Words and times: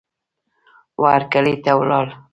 وهرکلې 1.01 1.55
ته 1.63 1.71
ولاړ 1.79 2.07